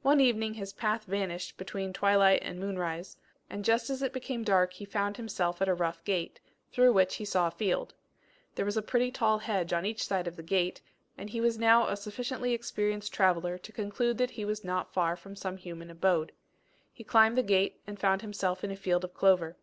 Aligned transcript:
One 0.00 0.20
evening 0.20 0.54
his 0.54 0.72
path 0.72 1.04
vanished 1.04 1.56
between 1.56 1.92
twilight 1.92 2.42
and 2.42 2.58
moonrise, 2.58 3.16
and 3.48 3.64
just 3.64 3.90
as 3.90 4.02
it 4.02 4.12
became 4.12 4.42
dark 4.42 4.72
he 4.72 4.84
found 4.84 5.16
himself 5.16 5.62
at 5.62 5.68
a 5.68 5.72
rough 5.74 6.02
gate, 6.02 6.40
through 6.72 6.92
which 6.92 7.14
he 7.14 7.24
saw 7.24 7.46
a 7.46 7.52
field. 7.52 7.94
There 8.56 8.64
was 8.64 8.76
a 8.76 8.82
pretty 8.82 9.12
tall 9.12 9.38
hedge 9.38 9.72
on 9.72 9.86
each 9.86 10.04
side 10.04 10.26
of 10.26 10.34
the 10.34 10.42
gate, 10.42 10.80
and 11.16 11.30
he 11.30 11.40
was 11.40 11.60
now 11.60 11.86
a 11.86 11.96
sufficiently 11.96 12.52
experienced 12.52 13.14
traveller 13.14 13.56
to 13.56 13.70
conclude 13.70 14.18
that 14.18 14.32
he 14.32 14.44
was 14.44 14.64
not 14.64 14.92
far 14.92 15.14
from 15.14 15.36
some 15.36 15.56
human 15.58 15.92
abode. 15.92 16.32
He 16.92 17.04
climbed 17.04 17.38
the 17.38 17.44
gate 17.44 17.80
and 17.86 18.00
found 18.00 18.20
himself 18.22 18.64
in 18.64 18.72
a 18.72 18.76
field 18.76 19.04
of 19.04 19.14
clover. 19.14 19.56